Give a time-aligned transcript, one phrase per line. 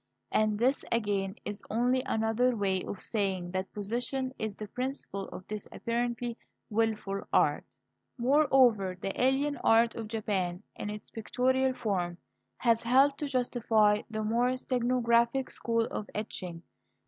[0.31, 5.45] And this, again, is only another way of saying that position is the principle of
[5.47, 6.39] this apparently
[6.71, 7.65] wilful art.
[8.17, 12.17] Moreover, the alien art of Japan, in its pictorial form,
[12.57, 16.63] has helped to justify the more stenographic school of etching.